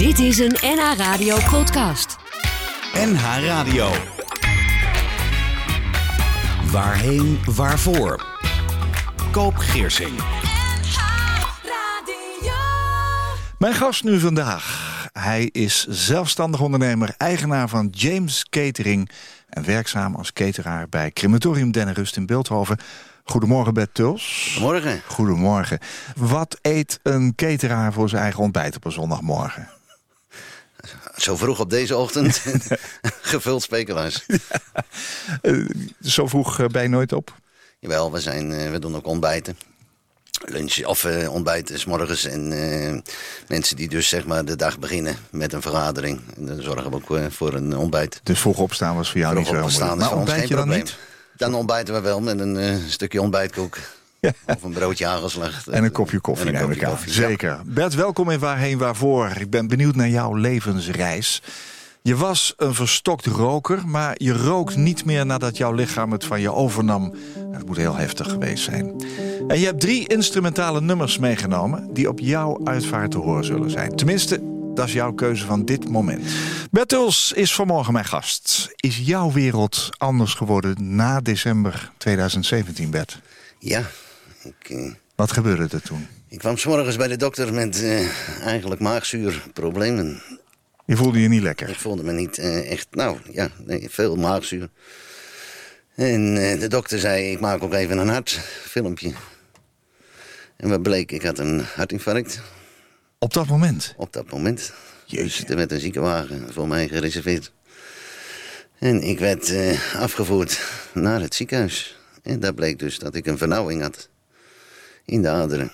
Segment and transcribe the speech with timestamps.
[0.00, 2.16] Dit is een NH Radio podcast.
[2.94, 3.90] NH Radio.
[6.70, 8.26] Waarheen, waarvoor?
[9.30, 10.10] Koop Geersing.
[13.58, 15.08] Mijn gast nu vandaag.
[15.12, 19.10] Hij is zelfstandig ondernemer, eigenaar van James Catering...
[19.48, 22.78] en werkzaam als cateraar bij Crematorium Dennenrust in Beeldhoven.
[23.24, 24.50] Goedemorgen, Bert Tuls.
[24.52, 25.00] Goedemorgen.
[25.06, 25.78] Goedemorgen.
[26.16, 29.68] Wat eet een cateraar voor zijn eigen ontbijt op een zondagmorgen?
[31.20, 32.42] Zo vroeg op deze ochtend
[33.32, 34.26] gevuld speculaas.
[35.42, 35.68] Uh,
[36.02, 37.34] zo vroeg ben je nooit op?
[37.78, 39.58] Jawel, we, zijn, uh, we doen ook ontbijten.
[40.44, 42.24] Lunch of uh, ontbijten s morgens.
[42.24, 43.00] En uh,
[43.48, 46.20] mensen die dus zeg maar de dag beginnen met een vergadering.
[46.36, 48.20] En dan zorgen we ook uh, voor een ontbijt.
[48.22, 50.48] Dus vroeg opstaan was voor jou vroeg niet zo opstaan is voor ons geen je
[50.48, 50.78] dan probleem.
[50.78, 50.96] niet?
[51.36, 53.78] Dan ontbijten we wel met een stukje ontbijtkoek.
[54.56, 55.66] Of een broodje hagelslag.
[55.66, 56.98] En een kopje koffie, En een kopje ja.
[57.06, 57.60] Zeker.
[57.64, 59.32] Bert, welkom in Waarheen Waarvoor.
[59.38, 61.42] Ik ben benieuwd naar jouw levensreis.
[62.02, 66.40] Je was een verstokt roker, maar je rookt niet meer nadat jouw lichaam het van
[66.40, 67.14] je overnam.
[67.52, 69.04] Het moet heel heftig geweest zijn.
[69.48, 73.96] En je hebt drie instrumentale nummers meegenomen die op jouw uitvaart te horen zullen zijn.
[73.96, 74.40] Tenminste,
[74.74, 76.22] dat is jouw keuze van dit moment.
[76.70, 78.68] Bert Huls is vanmorgen mijn gast.
[78.76, 83.20] Is jouw wereld anders geworden na december 2017, Bert?
[83.58, 83.82] Ja,
[84.42, 86.06] ik, eh, Wat gebeurde er toen?
[86.28, 88.08] ik kwam s morgens bij de dokter met eh,
[88.46, 90.22] eigenlijk maagzuurproblemen.
[90.86, 91.68] Je voelde je niet lekker.
[91.68, 94.68] Ik voelde me niet eh, echt, nou ja, nee, veel maagzuur.
[95.94, 99.12] En de dokter zei, ik maak ook even een hartfilmpje.
[100.56, 102.40] En wat bleek, ik had een hartinfarct
[103.18, 103.94] Op dat moment?
[103.96, 104.72] op dat moment.
[105.04, 105.24] Jeetje.
[105.24, 107.52] Dus er werd een ziekenwagen voor mij gereserveerd.
[108.78, 109.54] En ik werd
[109.96, 110.60] afgevoerd
[110.94, 111.98] naar het ziekenhuis.
[112.22, 114.08] En daar bleek dus dat ik een vernauwing had
[115.10, 115.72] in de aderen.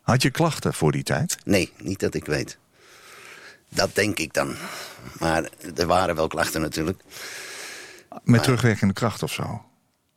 [0.00, 1.36] Had je klachten voor die tijd?
[1.44, 2.58] Nee, niet dat ik weet.
[3.68, 4.56] Dat denk ik dan.
[5.18, 7.00] Maar er waren wel klachten natuurlijk.
[8.22, 9.64] Met terugwerkende kracht of zo?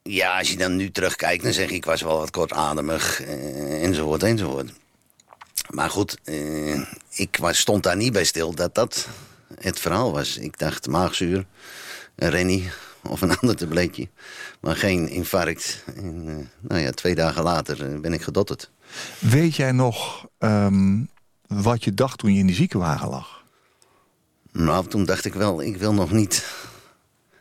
[0.02, 3.84] Ja, als je dan nu terugkijkt, dan zeg ik, ik was wel wat kortademig, eh,
[3.84, 4.72] enzovoort, enzovoort.
[5.70, 9.08] Maar goed, eh, ik was, stond daar niet bij stil dat dat
[9.60, 10.38] het verhaal was.
[10.38, 11.46] Ik dacht maagzuur,
[12.16, 12.72] rennie
[13.04, 14.10] of een ander tabletje.
[14.60, 15.84] Maar geen infarct.
[15.96, 18.72] En, eh, nou ja, twee dagen later eh, ben ik gedotterd.
[19.20, 21.04] Weet jij nog ehm,
[21.48, 23.44] wat je dacht toen je in die ziekenwagen lag?
[24.52, 26.46] Nou, toen dacht ik wel, ik wil nog niet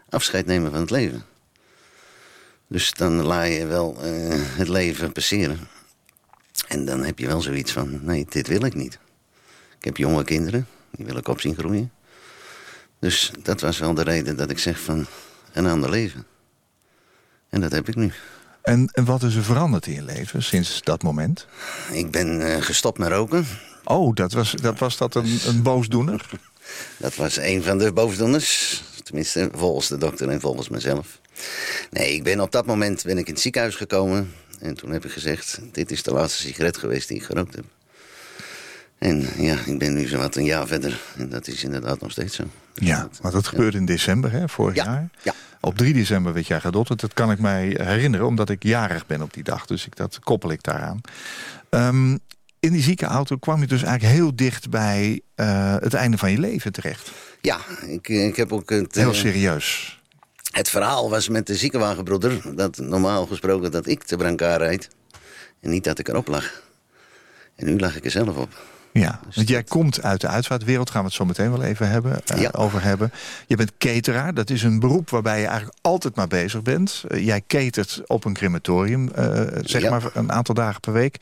[0.08, 1.22] afscheid nemen van het leven.
[2.68, 5.68] Dus dan laat je wel eh, het leven passeren.
[6.68, 8.98] En dan heb je wel zoiets van, nee, dit wil ik niet.
[9.78, 11.92] Ik heb jonge kinderen, die wil ik op zien groeien.
[12.98, 15.06] Dus dat was wel de reden dat ik zeg van,
[15.52, 16.26] een ander leven.
[17.48, 18.12] En dat heb ik nu.
[18.62, 21.46] En, en wat is er veranderd in je leven sinds dat moment?
[21.92, 23.46] Ik ben eh, gestopt met roken.
[23.84, 26.26] Oh, dat was dat, was dat een, een boosdoener?
[26.96, 28.82] Dat was een van de boosdoeners.
[29.02, 31.20] Tenminste, volgens de dokter en volgens mezelf.
[31.90, 34.32] Nee, ik ben op dat moment ben ik in het ziekenhuis gekomen.
[34.60, 37.64] En toen heb ik gezegd, dit is de laatste sigaret geweest die ik gerookt heb.
[39.02, 41.00] En ja, ik ben nu zowat een jaar verder.
[41.16, 42.44] En dat is inderdaad nog steeds zo.
[42.74, 45.08] Ja, maar dat gebeurde in december, hè, vorig Ja, jaar.
[45.22, 45.34] ja.
[45.60, 47.00] Op 3 december werd jij gedotterd.
[47.00, 49.66] Dat kan ik mij herinneren, omdat ik jarig ben op die dag.
[49.66, 51.00] Dus ik, dat koppel ik daaraan.
[51.70, 52.10] Ehm,
[52.60, 56.38] in die ziekenauto kwam je dus eigenlijk heel dicht bij eh, het einde van je
[56.38, 57.10] leven terecht.
[57.40, 60.00] Ja, ik, ik heb ook het, Heel eh, serieus.
[60.50, 62.56] het verhaal was met de ziekenwagenbroeder...
[62.56, 64.88] dat normaal gesproken dat ik te brancard rijd.
[65.60, 66.62] En niet dat ik erop lag.
[67.56, 68.70] En nu lag ik er zelf op.
[68.92, 72.26] Ja, want jij komt uit de uitvaartwereld, gaan we het zo meteen wel even hebben,
[72.26, 72.50] eh, Ja.
[72.52, 73.12] over hebben.
[73.46, 77.04] Je bent cateraar, dat is een beroep waarbij je eigenlijk altijd maar bezig bent.
[77.08, 79.90] Eh, jij catert op een crematorium, eh, zeg Ja.
[79.90, 81.16] maar een aantal dagen per week.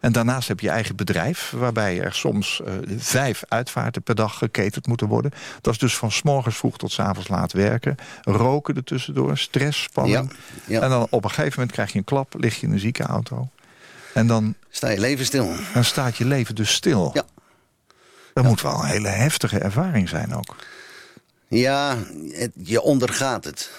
[0.00, 2.60] En daarnaast heb je je eigen bedrijf, waarbij er soms
[2.96, 5.30] vijf uitvaarten per dag gecaterd moeten worden.
[5.60, 7.96] Dat is dus van s morgens vroeg tot s avonds laat werken.
[8.22, 10.30] Roken er tussendoor, stress, spanning.
[10.66, 10.80] Ja, ja.
[10.80, 13.48] En dan op een gegeven moment krijg je een klap, lig je in een ziekenauto.
[14.14, 15.52] En dan, Sta je leven stil.
[15.74, 17.10] dan staat je leven dus stil.
[17.14, 17.24] Ja.
[18.32, 20.56] Dat moet wel een hele heftige ervaring zijn ook.
[21.48, 21.96] Ja,
[22.32, 23.70] het- je ondergaat het.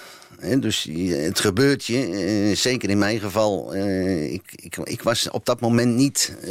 [0.58, 2.06] Dus het gebeurt je,
[2.50, 3.74] eh, zeker in mijn geval.
[3.74, 6.48] eh, ik, ik, ik was op dat moment niet eh,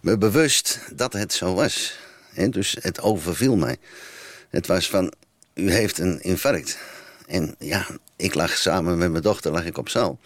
[0.00, 1.98] me bewust dat het zo was.
[2.50, 3.76] Dus het overviel mij.
[4.50, 5.12] Het was van,
[5.54, 6.78] u heeft een infarct.
[7.26, 10.18] En ja, ik lag samen met mijn dochter lag ik op zaal.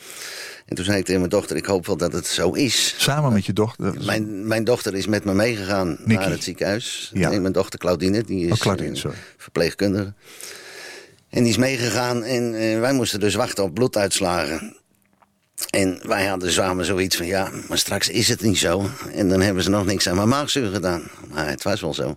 [0.67, 2.95] En toen zei ik tegen mijn dochter, ik hoop wel dat het zo is.
[2.99, 3.95] Samen met je dochter.
[4.05, 6.15] Mijn, mijn dochter is met me meegegaan Nicky.
[6.23, 7.11] naar het ziekenhuis.
[7.15, 7.29] Ja.
[7.31, 10.13] Mijn dochter Claudine, die is Oh, Claudine, verpleegkundige.
[11.31, 14.77] En die is meegegaan en eh, wij moesten dus wachten op bloeduitslagen.
[15.71, 18.91] En wij hadden samen zoiets van, ja, maar straks is het niet zo.
[19.13, 21.03] En dan hebben ze nog niks aan mijn maagzuur gedaan.
[21.33, 22.17] Maar het was wel zo.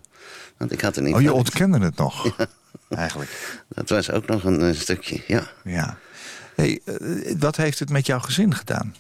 [0.57, 2.35] Want ik had er niet Oh, je ontkende het nog,
[2.89, 3.62] eigenlijk.
[3.68, 5.51] Dat was ook nog een, eh, stukje, ja.
[5.63, 5.97] Ja.
[6.56, 6.95] Hey, eh,
[7.39, 8.95] wat heeft het met jouw gezin gedaan?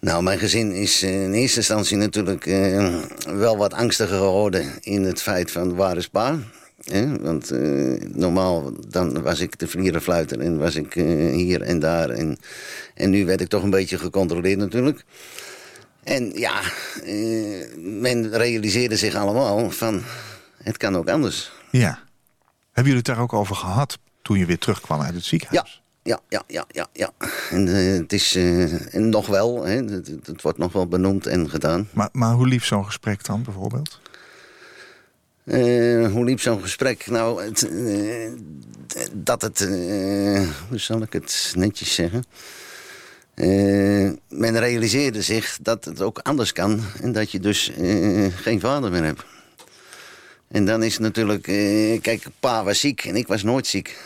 [0.00, 5.02] Nou, mijn gezin is eh, in eerste instantie natuurlijk eh, wel wat angstiger geworden in
[5.04, 6.38] het feit van waar is pa?
[6.84, 7.18] Hè?
[7.18, 7.60] Want eh,
[8.12, 12.10] normaal dan was ik de vlierenfluiter en was ik eh, hier en daar.
[12.10, 12.38] En,
[12.94, 15.04] en nu werd ik toch een beetje gecontroleerd natuurlijk.
[16.02, 16.60] En ja,
[17.04, 20.02] eh, men realiseerde zich allemaal van
[20.62, 21.52] het kan ook anders.
[21.70, 21.98] Ja.
[22.76, 25.82] Hebben jullie het daar ook over gehad toen je weer terugkwam uit het ziekenhuis?
[26.02, 27.10] Ja, ja, ja, ja, ja.
[27.50, 31.50] En eh, het is eh, en nog wel, hè, het, wordt nog wel benoemd en
[31.50, 31.88] gedaan.
[31.92, 34.00] Maar, maar hoe liep zo'n gesprek dan bijvoorbeeld?
[35.44, 37.06] Eh, hoe liep zo'n gesprek?
[37.06, 37.70] Nou, het,
[39.12, 39.58] dat het...
[40.68, 42.24] hoe zal ik het netjes zeggen?
[44.28, 46.80] Men realiseerde zich dat het ook anders kan...
[47.02, 47.72] en dat je dus
[48.30, 49.24] geen vader meer hebt.
[50.48, 51.46] En dan is het natuurlijk...
[51.48, 53.98] eh, kijk, pa was ziek en ik was nooit ziek.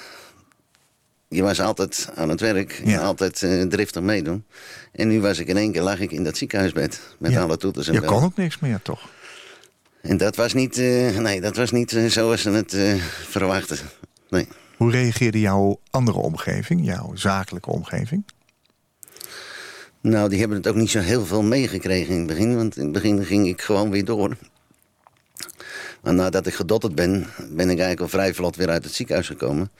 [1.28, 3.00] Je was altijd aan het werk, Ja.
[3.00, 4.44] altijd eh, driftig meedoen.
[4.92, 7.00] En nu was ik in één keer lag ik in dat ziekenhuisbed...
[7.18, 7.42] met Ja.
[7.42, 8.14] alle toeters en Je bellen.
[8.14, 9.08] kon ook niks meer, toch?
[10.02, 12.76] En dat was niet, eh, nee, dat was niet eh, zoals ze het
[13.28, 13.78] verwachten.
[14.28, 14.48] Nee.
[14.76, 18.24] Hoe reageerde jouw andere omgeving, jouw zakelijke omgeving?
[20.00, 22.56] Nou, die hebben het ook niet zo heel veel meegekregen in het begin.
[22.56, 24.36] Want in het begin ging ik gewoon weer door.
[26.02, 29.26] Maar nadat ik gedotterd ben, ben ik eigenlijk al vrij vlot weer uit het ziekenhuis
[29.26, 29.70] gekomen.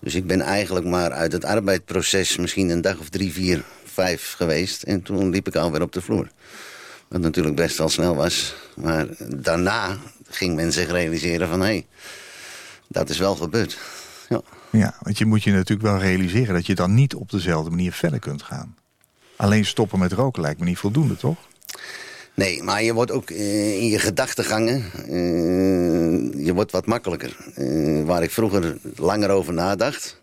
[0.00, 4.34] Dus ik ben eigenlijk maar uit het arbeidsproces misschien een dag of drie, vier, vijf
[4.36, 4.82] geweest.
[4.82, 6.28] En toen liep ik alweer op de vloer.
[7.08, 8.54] Wat natuurlijk best wel snel was.
[8.76, 9.96] Maar daarna
[10.28, 11.60] ging men zich realiseren van...
[11.60, 11.86] hé, hey,
[12.88, 13.78] dat is wel gebeurd.
[14.28, 14.40] Ja.
[14.70, 17.92] Ja, want je moet je natuurlijk wel realiseren dat je dan niet op dezelfde manier
[17.92, 18.76] verder kunt gaan.
[19.36, 21.38] Alleen stoppen met roken lijkt me niet voldoende, toch?
[22.36, 24.84] Nee, maar je wordt ook eh, in je gedachtegangen...
[25.08, 27.36] eh, je wordt wat makkelijker.
[27.54, 30.20] Eh, waar ik vroeger langer over nadacht...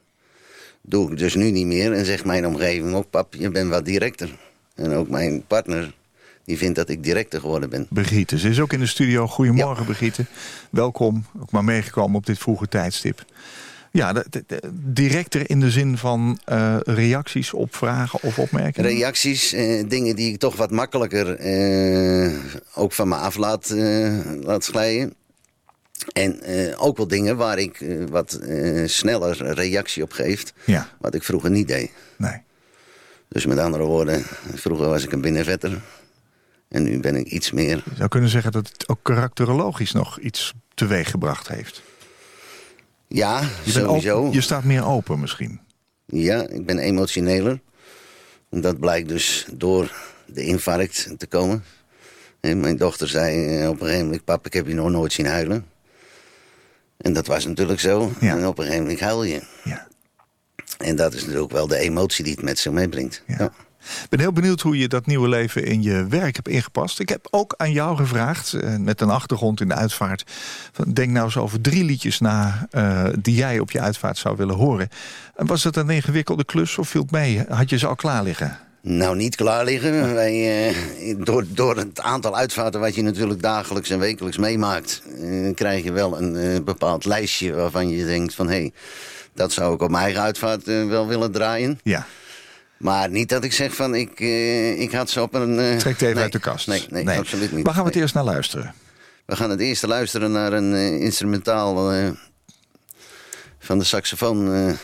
[0.81, 1.93] doe ik dus nu niet meer.
[1.93, 3.09] En zegt mijn omgeving ook...
[3.09, 4.37] pap, je bent wat directer.
[4.75, 5.93] En ook mijn partner...
[6.45, 7.87] die vindt dat ik directer geworden ben.
[7.89, 9.27] Brigitte, ze is ook in de studio.
[9.27, 10.25] Goedemorgen, Brigitte.
[10.69, 13.25] Welkom, ook maar meegekomen op dit vroege tijdstip.
[13.93, 18.89] Ja, de, de- de- directer in de zin van eh, reacties op vragen of opmerkingen?
[18.89, 21.35] Reacties, eh, dingen die ik toch wat makkelijker...
[21.35, 22.33] eh,
[22.75, 23.69] ook van me af laat,
[24.41, 25.13] laat glijden.
[26.13, 26.39] En
[26.77, 28.39] ook wel dingen waar ik wat
[28.85, 30.43] sneller reactie op geef...
[30.65, 31.91] Ja, wat ik vroeger niet deed.
[32.17, 32.41] nee.
[33.29, 34.23] Dus met andere woorden,
[34.53, 35.81] vroeger was ik een binnenvetter.
[36.69, 37.75] En nu ben ik iets meer.
[37.89, 41.81] Je zou kunnen zeggen dat het ook karakterologisch nog iets teweeg gebracht heeft.
[43.07, 44.15] Ja, Je, sowieso.
[44.17, 45.59] open- je staat meer open misschien.
[46.05, 47.59] Ja, ik ben emotioneler.
[48.49, 49.91] En dat blijkt dus door
[50.25, 51.63] de infarct te komen.
[52.39, 54.23] En mijn dochter zei eh, op een gegeven moment...
[54.25, 55.65] pap, ik heb je nog nooit zien huilen.
[56.97, 58.11] En dat was natuurlijk zo.
[58.19, 58.37] Ja.
[58.37, 59.41] En op een gegeven moment huil je.
[59.63, 59.87] Ja.
[60.77, 63.23] En dat is natuurlijk ook wel de emotie die het met zich meebrengt.
[63.27, 63.35] Ja.
[63.37, 63.51] Ja.
[64.03, 66.99] Ik ben heel benieuwd hoe je dat nieuwe leven in je werk hebt ingepast.
[66.99, 70.23] Ik heb ook aan jou gevraagd, eh, met een achtergrond in de uitvaart...
[70.93, 74.55] Denk nou eens over drie liedjes na eh, die jij op je uitvaart zou willen
[74.55, 74.89] horen.
[75.35, 77.43] En was het een ingewikkelde klus of viel het mee?
[77.49, 78.59] Had je ze al klaar liggen?
[78.85, 80.13] Nou, niet klaar liggen.
[80.13, 80.75] Wij, eh,
[81.17, 85.01] door, door het aantal uitvaarten wat je natuurlijk dagelijks en wekelijks meemaakt...
[85.21, 88.47] eh, krijg je wel een eh, bepaald lijstje waarvan je denkt van...
[88.47, 88.71] hé, hey,
[89.33, 91.79] dat zou ik op mijn eigen uitvaart wel willen draaien.
[91.83, 92.05] Ja,
[92.77, 95.59] Maar niet dat ik zeg van, ik, eh, ik had ze op een...
[95.59, 96.67] eh, trek het even nee, uit de kast.
[96.67, 97.65] Nee, nee, absoluut niet.
[97.65, 98.73] Waar gaan we het eerst naar luisteren?
[99.25, 101.91] We gaan het eerst luisteren naar een eh, instrumentaal
[103.59, 104.77] van de saxofoon...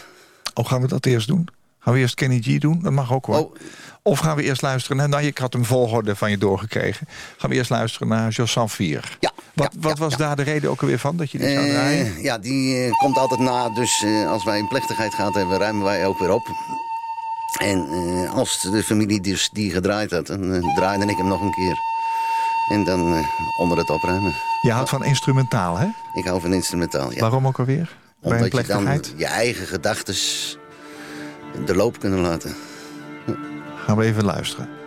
[0.54, 1.48] Of gaan we dat eerst doen?
[1.80, 2.80] Gaan we eerst Kenny G doen?
[2.82, 3.38] Dat mag ook hoor.
[3.38, 3.56] Oh,
[4.04, 5.10] Of gaan we eerst luisteren naar...
[5.10, 7.08] Nou, ik had een volgorde van je doorgekregen.
[7.38, 9.18] Gaan we eerst luisteren naar Josan Vier.
[9.20, 10.18] Ja, Wat, ja, wat ja, was ja.
[10.18, 12.22] daar de reden ook alweer van dat je die zou draaien?
[12.22, 13.70] Ja, die komt altijd na.
[13.70, 16.48] Dus als wij een plechtigheid gehad hebben, ruimen wij ook weer op.
[17.60, 21.42] En eh, als de familie dus die gedraaid had, dan eh, draaide ik hem nog
[21.42, 21.78] een keer.
[22.70, 23.26] En dan eh,
[23.58, 24.34] onder het opruimen.
[24.62, 25.88] Je houdt van instrumentaal, hè?
[26.14, 27.20] Ik hou van instrumentaal, ja.
[27.20, 27.98] Waarom ook alweer?
[28.22, 30.16] Bij een Omdat je dan je eigen gedachten
[31.66, 32.56] de loop kunnen laten.
[33.86, 34.79] Gaan we even luisteren.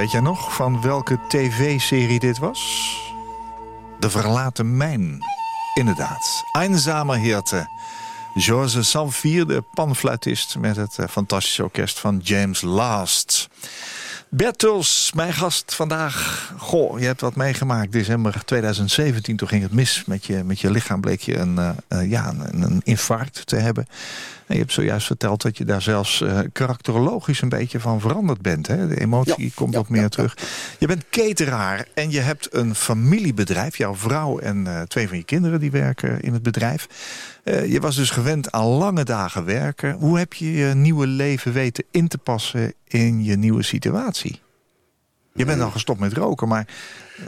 [0.00, 3.00] Weet jij nog van welke tv-serie dit was?
[3.98, 5.18] De Verlaten Mijn.
[5.74, 6.44] Inderdaad.
[6.52, 7.68] Eenzame Heerte.
[8.34, 10.58] Georges Samphir, de panfluitist...
[10.58, 13.48] met het eh, fantastische orkest van James Last.
[14.32, 16.52] Bertels, mijn gast vandaag.
[16.58, 17.92] Goh, je hebt wat meegemaakt.
[17.92, 21.00] December 2017, toen ging het mis met je, met je lichaam.
[21.00, 23.86] Bleek je een, uh, ja, een, een, infarct te hebben.
[24.46, 28.42] En je hebt zojuist verteld dat je daar zelfs uh, karakterologisch een beetje van veranderd
[28.42, 28.66] bent.
[28.66, 28.88] Hè?
[28.88, 30.36] De emotie ja, komt ja, wat meer ja, terug.
[30.78, 33.76] Je bent cateraar en je hebt een familiebedrijf.
[33.76, 36.88] Jouw vrouw en twee van je kinderen die werken in het bedrijf.
[37.44, 39.92] Je was dus gewend aan lange dagen werken.
[39.92, 44.40] Hoe heb je je nieuwe leven weten in te passen in je nieuwe situatie?
[45.34, 46.66] Je bent al gestopt met roken, maar...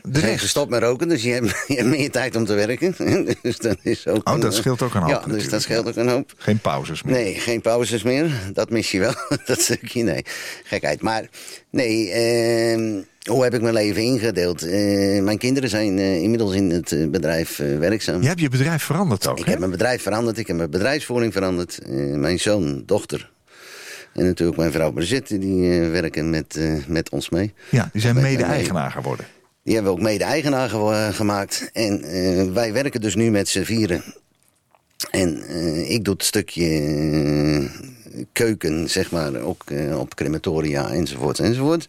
[0.03, 0.41] De rest...
[0.41, 2.95] gestopt met roken, dus je hebt, je hebt, meer tijd om te werken.
[3.43, 5.11] dus dat is ook oh, dat scheelt ook een hoop.
[5.11, 6.33] Ja, dus dat scheelt ook een hoop.
[6.37, 7.15] Geen pauzes meer.
[7.15, 8.31] Nee, geen pauzes meer.
[8.53, 9.15] Dat mis je wel,
[9.47, 10.25] dat stukje, nee.
[10.65, 11.03] Gekheid.
[11.03, 11.29] Maar
[11.71, 14.65] nee, eh, hoe heb ik mijn leven ingedeeld?
[14.65, 18.23] Uh, mijn kinderen zijn uh, inmiddels in het bedrijf werkzaam.
[18.23, 19.51] Je hebt je bedrijf veranderd ook, Ik hè?
[19.51, 21.79] heb mijn bedrijf veranderd, ik heb mijn bedrijfsvoering veranderd.
[22.15, 23.31] mijn zoon, dochter,
[24.13, 27.53] en natuurlijk mijn vrouw Brigitte, die werken met, met ons mee.
[27.69, 29.27] Ja, die zijn mede-eigenaar geworden.
[29.65, 31.71] Die hebben we ook mede-eigenaar ge gemaakt.
[31.73, 34.03] En wij werken dus nu met z'n vieren.
[35.11, 35.51] En
[35.91, 37.71] ik doe het stukje
[38.33, 39.65] keuken, zeg maar, ook
[39.95, 41.89] op crematoria enzovoort enzovoort.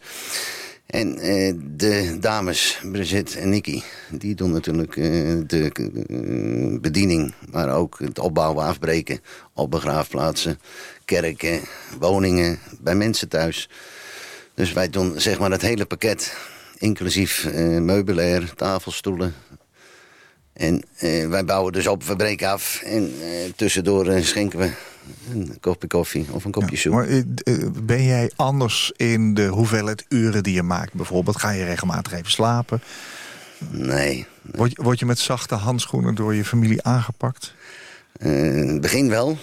[0.94, 5.04] En uh, de dames, Brigitte en Nicky, die doen natuurlijk uh,
[5.46, 5.72] de
[6.08, 7.34] uh, bediening...
[7.50, 9.20] maar ook het opbouwen, afbreken
[9.52, 10.58] op begraafplaatsen,
[11.04, 11.60] kerken,
[11.98, 13.68] woningen, bij mensen thuis.
[14.54, 16.36] Dus wij doen zeg maar het hele pakket,
[16.78, 17.48] inclusief
[17.80, 19.34] meubilair, tafelstoelen...
[20.54, 20.84] En
[21.30, 23.12] wij bouwen dus op, we breken af en
[23.56, 24.70] tussendoor schenken we
[25.32, 26.92] een kopje koffie of een kopje ja, soep.
[26.92, 27.08] Maar
[27.84, 30.92] ben jij anders in de hoeveelheid uren die je maakt?
[30.92, 32.82] Bijvoorbeeld, ga je regelmatig even slapen?
[33.70, 34.26] Nee.
[34.42, 37.54] Word, word je met zachte handschoenen door je familie aangepakt?
[38.18, 39.38] In het begin wel.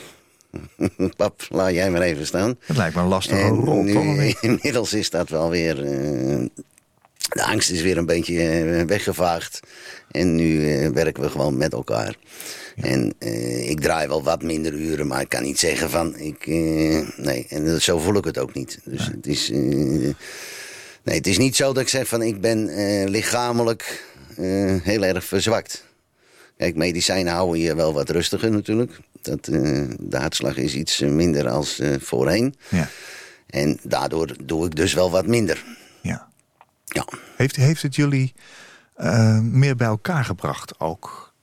[1.18, 2.56] Pap, laat jij maar even staan.
[2.66, 4.04] Het lijkt me een lastige rol, toch?
[4.42, 5.86] Inmiddels is dat wel weer...
[5.86, 6.46] Uh,
[7.34, 9.60] de angst is weer een beetje uh, weggevaagd.
[10.12, 12.16] En nu werken we gewoon met elkaar.
[12.76, 12.84] Ja.
[12.84, 16.18] En uh, ik draai wel wat minder uren, maar ik kan niet zeggen van...
[16.18, 18.80] Ik, uh, nee, en zo voel ik het ook niet.
[18.84, 19.50] Dus het is...
[21.04, 22.70] Nee, het is niet zo dat ik zeg van ik ben
[23.10, 24.06] lichamelijk
[24.84, 25.86] heel erg verzwakt.
[26.58, 28.92] Kijk, medicijnen houden je wel wat rustiger natuurlijk.
[29.22, 32.56] Dat, de hartslag is iets minder als voorheen.
[32.70, 32.90] Ja.
[33.50, 35.64] En daardoor doe ik dus wel wat minder.
[36.92, 37.06] Ja.
[37.36, 38.34] Heeft, heeft het jullie
[39.42, 41.34] meer bij elkaar gebracht ook?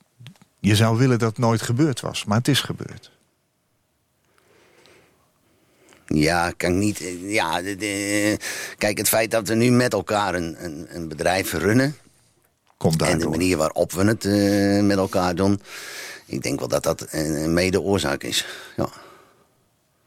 [0.59, 3.11] Je zou willen dat het nooit gebeurd was, maar het is gebeurd.
[6.05, 6.97] Ja, kan niet.
[7.21, 8.37] Ja, de, de,
[8.77, 11.95] kijk, het feit dat we nu met elkaar een, een, een bedrijf runnen.
[12.77, 13.17] Komt daardoor.
[13.17, 15.61] En de manier waarop we het uh, met elkaar doen.
[16.25, 18.45] Ik denk wel dat dat een mede-oorzaak is.
[18.75, 18.89] Ja.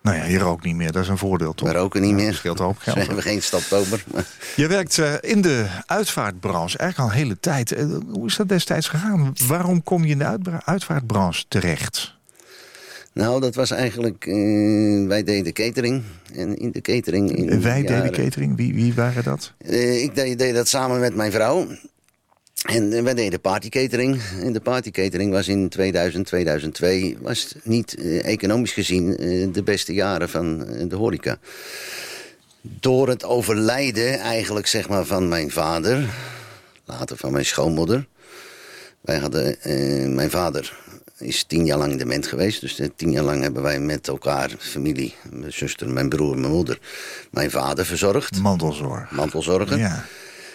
[0.03, 1.69] Nou ja, je rookt niet meer, dat is een voordeel toch?
[1.69, 2.27] We roken niet meer.
[2.27, 2.97] Dat scheelt ook geld.
[2.97, 4.05] We hebben geen staptober.
[4.13, 4.27] Maar...
[4.57, 7.73] Je werkt uh, in de uitvaartbranche eigenlijk al een hele tijd.
[7.73, 9.33] Uh, hoe is dat destijds gegaan?
[9.47, 12.21] Waarom kom je in de uitvaartbranche terecht?
[13.13, 14.27] Nou, dat was eigenlijk...
[14.27, 16.03] Uh, wij deden catering.
[16.35, 17.37] En in de catering...
[17.37, 18.57] In wij deden catering?
[18.57, 19.53] Wie, wie waren dat?
[20.03, 21.67] ik deed, deed dat samen met mijn vrouw.
[22.63, 24.23] En wij deden partycatering.
[24.41, 27.17] En de partycatering was in 2000, 2002...
[27.21, 31.39] was niet uh, economisch gezien uh, de beste jaren van de horeca.
[32.61, 36.09] Door het overlijden eigenlijk zeg maar van mijn vader...
[36.85, 38.07] later van mijn schoonmoeder...
[39.01, 39.57] wij hadden...
[40.15, 40.81] mijn vader
[41.19, 42.61] is tien jaar lang dement geweest.
[42.61, 45.15] Dus tien jaar lang hebben wij met elkaar, familie...
[45.31, 46.79] mijn zuster, mijn broer, mijn moeder...
[47.31, 48.39] mijn vader verzorgd.
[48.39, 49.11] Mantelzorg.
[49.11, 49.79] Mantelzorgen.
[49.79, 50.05] Ja.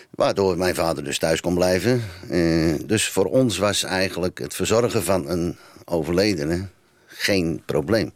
[0.09, 2.03] Waardoor mijn vader dus thuis kon blijven.
[2.29, 6.67] Uh, dus voor ons was eigenlijk het verzorgen van een overledene
[7.07, 8.11] geen probleem.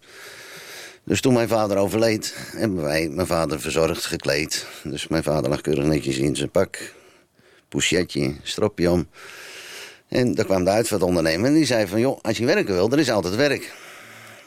[1.04, 4.66] Dus toen mijn vader overleed, hebben wij mijn vader verzorgd, gekleed.
[4.84, 6.94] Dus mijn vader lag keurig netjes in zijn pak.
[7.70, 9.08] Pouchetje, stropje om.
[10.08, 12.00] En daar kwam de uitvaartondernemer en die zei van...
[12.00, 13.74] joh, als je werken wil, er is altijd werk.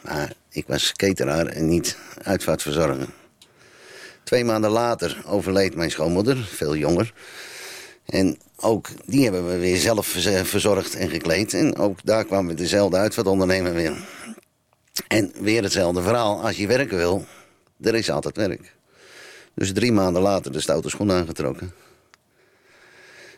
[0.00, 3.09] Maar ik was cateraar en niet uitvaartverzorger.
[4.24, 7.12] Twee maanden later overleed mijn schoonmoeder, veel jonger.
[8.06, 10.06] En ook die hebben we weer zelf
[10.42, 11.54] verzorgd en gekleed.
[11.54, 13.96] En ook daar kwam we dezelfde wat ondernemen weer.
[15.08, 16.42] En weer hetzelfde verhaal.
[16.42, 17.26] Als je werken wil,
[17.80, 18.74] er is altijd werk.
[19.54, 21.72] Dus drie maanden later de stoute schoen aangetrokken.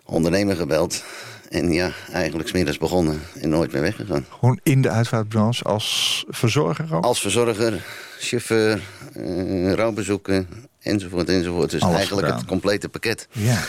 [0.05, 1.03] Ondernemer gebeld.
[1.49, 4.27] En ja, eigenlijk smiddags begonnen en nooit meer weggegaan.
[4.39, 7.05] Gewoon in de uitvaartbranche als verzorger ook?
[7.05, 7.85] Als verzorger,
[8.19, 8.81] chauffeur,
[9.17, 10.49] uh, rouwbezoeken
[10.81, 11.71] enzovoort, enzovoort.
[11.71, 12.41] Dus Alles eigenlijk gedaan.
[12.41, 13.29] het complete pakket.
[13.33, 13.61] Ja.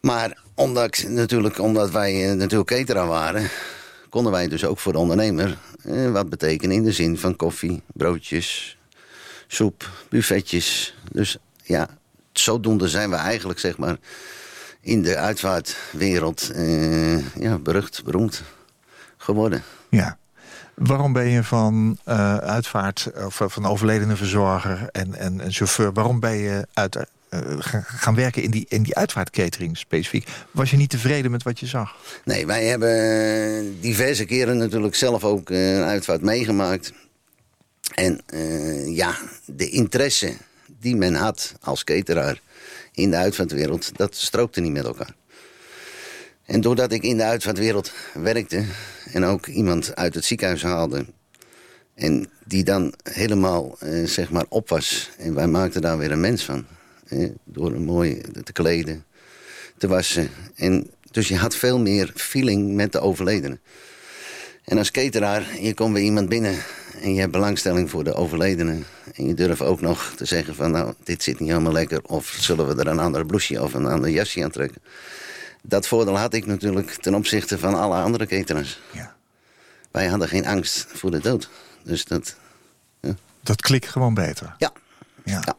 [0.00, 3.48] Maar omdat, ik- natuurlijk, omdat wij eh, natuurlijk cateraar waren...
[4.08, 6.76] konden wij dus ook voor de ondernemer eh, wat betekenen...
[6.76, 8.76] in de zin van koffie, broodjes,
[9.46, 10.94] soep, buffetjes.
[11.12, 11.88] Dus ja,
[12.32, 13.96] zodoende zijn we eigenlijk, zeg maar...
[14.80, 18.42] in de uitvaartwereld eh, ja, berucht, beroemd
[19.16, 19.62] geworden.
[19.88, 20.18] ja.
[20.74, 25.92] Waarom ben je van eh, uitvaart, of van overledene verzorger en, en, en chauffeur...
[25.92, 26.96] waarom ben je uit,
[27.28, 30.28] eh, gaan- werken in die, in die uitvaartcatering specifiek?
[30.50, 31.96] Was je niet tevreden met wat je zag?
[32.24, 36.92] Nee, wij hebben diverse keren natuurlijk zelf ook eh, een uitvaart meegemaakt.
[37.94, 39.14] En eh, ja,
[39.44, 40.36] de interesse
[40.80, 42.40] die men had als cateraar
[42.98, 45.14] in de uitvaartwereld, dat strookte niet met elkaar.
[46.44, 48.64] En doordat ik in de uitvaartwereld werkte
[49.12, 51.06] en ook iemand uit het ziekenhuis haalde...
[51.94, 56.20] en die dan helemaal eh, zeg maar op was en wij maakten daar weer een
[56.20, 56.66] mens van...
[57.08, 59.04] eh, door een mooi te kleden,
[59.76, 60.30] te wassen.
[60.54, 63.58] En dus je had veel meer feeling met de overledene.
[64.64, 66.56] En als cateraar, je komt bij iemand binnen
[67.02, 68.78] en je hebt belangstelling voor de overledene.
[69.18, 72.02] En je durft ook nog te zeggen van nou, dit zit niet helemaal lekker.
[72.02, 74.82] Of zullen we er een ander blouseje of een ander jasje aan trekken.
[75.62, 78.80] Dat voordeel had ik natuurlijk ten opzichte van alle andere cateraars.
[78.92, 79.14] Ja.
[79.90, 81.50] Wij hadden geen angst voor de dood.
[81.82, 82.36] Dus dat,
[83.40, 84.54] Dat klikt gewoon beter.
[84.58, 84.72] ja.
[85.24, 85.42] Ja.
[85.44, 85.56] Ja.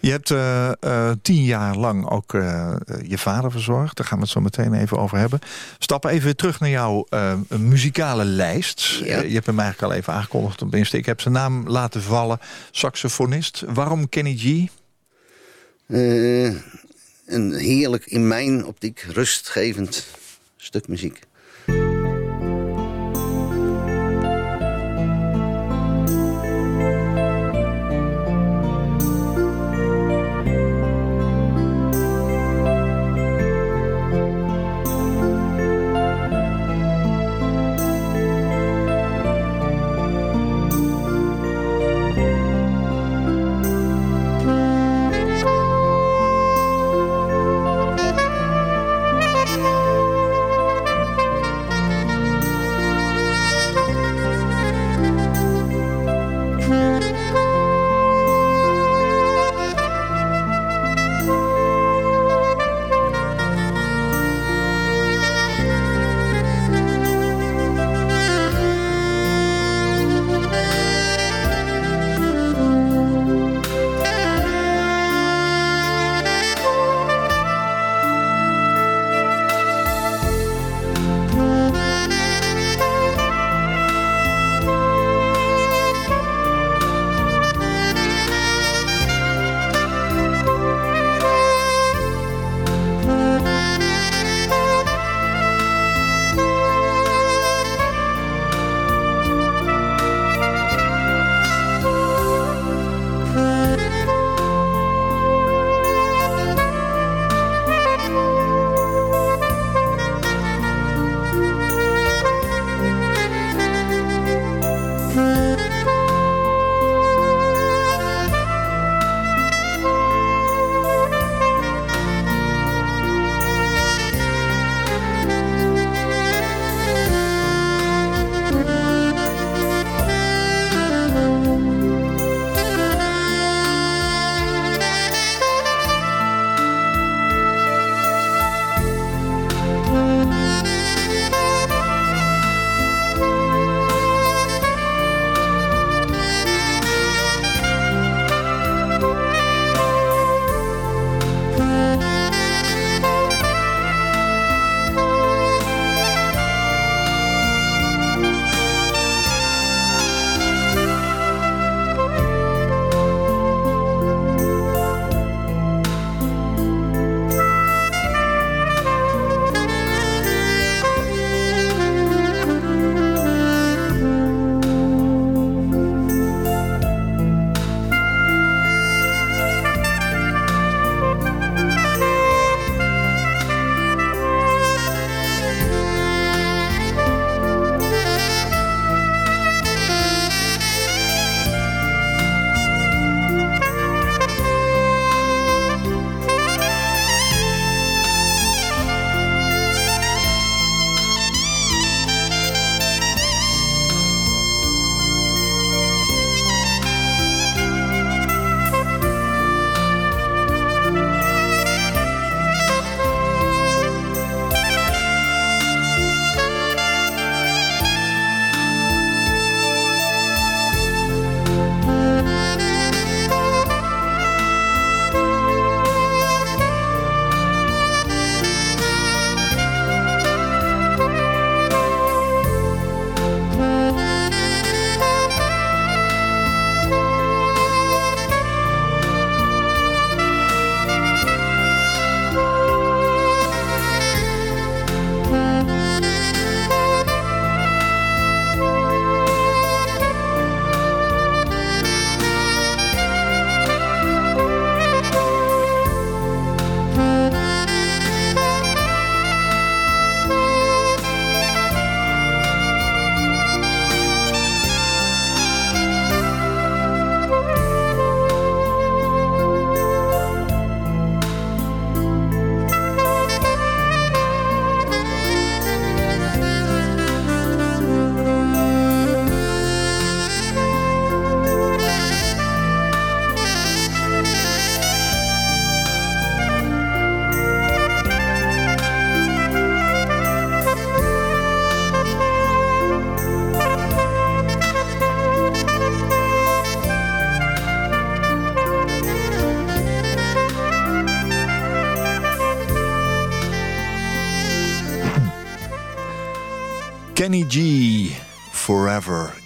[0.00, 2.74] Je hebt eh, eh, tien jaar lang ook eh,
[3.06, 3.96] je vader verzorgd.
[3.96, 5.38] Daar gaan we het zo meteen even over hebben.
[5.78, 7.06] Stappen even weer terug naar jouw
[7.48, 9.00] muzikale lijst.
[9.04, 9.20] Ja.
[9.20, 10.58] Je hebt hem eigenlijk al even aangekondigd.
[10.58, 12.38] Tenminste, ik heb zijn naam laten vallen.
[12.70, 13.62] Saxofonist.
[13.66, 14.66] Waarom Kenny G?
[17.26, 20.06] Een heerlijk, in mijn optiek, rustgevend
[20.56, 21.20] stuk muziek.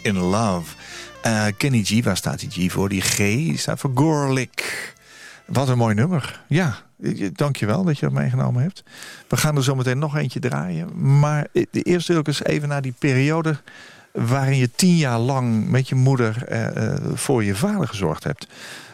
[0.09, 0.75] In Love.
[1.27, 2.89] Uh, Kenny G, waar staat die G voor?
[2.89, 4.95] Die G staat voor Gorlick.
[5.47, 6.45] Wat een mooi nummer.
[6.49, 6.77] Ja,
[7.33, 8.83] dankjewel dat je dat meegenomen hebt.
[9.29, 11.19] We gaan er zo meteen nog eentje draaien.
[11.19, 13.57] Maar eerst wil ik eens even naar die periode...
[14.13, 18.47] waarin je tien jaar lang met je moeder uh, voor je vader gezorgd hebt.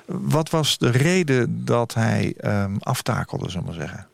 [0.07, 4.07] Wat was de reden dat hij um, aftakelde, zullen we maar zeggen?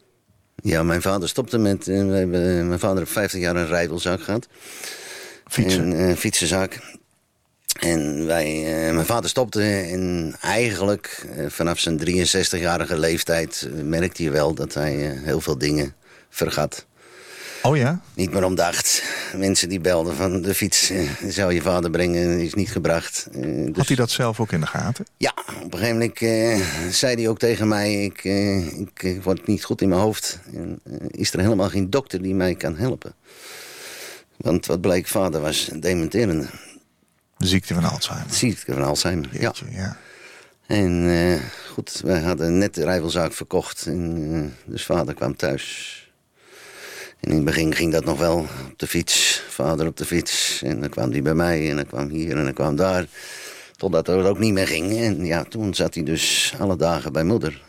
[0.62, 1.86] Ja, mijn vader stopte met...
[1.86, 4.48] Mijn vader heeft 50 jaar een rijdelzaak gehad.
[5.50, 5.90] Fietsen?
[5.90, 6.78] Een uh, fietsenzaak.
[7.80, 13.68] En wij, uh, mijn vader stopte en eigenlijk vanaf zijn 63-jarige leeftijd...
[13.84, 14.92] merkte hij wel dat hij
[15.24, 15.94] heel veel dingen
[16.28, 16.86] vergat.
[17.62, 18.00] Oh ja?
[18.14, 19.02] Niet meer omdacht.
[19.36, 23.28] Mensen die belden van de fiets eh, zou je vader brengen, is niet gebracht.
[23.32, 23.76] Eh, dus...
[23.76, 25.06] Had hij dat zelf ook in de gaten?
[25.16, 28.04] Ja, op een gegeven moment eh, zei hij ook tegen mij...
[28.04, 30.38] Ik, eh, ik, ik, word niet goed in mijn hoofd.
[30.54, 33.14] En, eh, is er helemaal geen dokter die mij kan helpen?
[34.40, 36.46] Want wat bleek, vader was dementerende.
[37.36, 38.28] De ziekte van Alzheimer?
[38.28, 39.76] De ziekte van Alzheimer, Jeetje, ja.
[39.76, 39.96] ja.
[40.66, 41.40] En eh,
[41.72, 43.86] goed, wij hadden net de rijvelzaak verkocht.
[43.86, 45.98] En, dus vader kwam thuis
[47.20, 49.42] en in het begin ging dat nog wel op de fiets.
[49.48, 50.62] Vader op de fiets.
[50.64, 53.06] En dan kwam hij bij mij en dan kwam hier en dan kwam daar.
[53.76, 54.96] Totdat het ook niet meer ging.
[54.96, 57.62] En ja, toen zat hij dus alle dagen bij moeder.